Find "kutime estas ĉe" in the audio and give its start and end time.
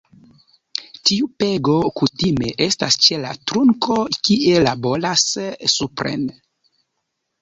2.01-3.19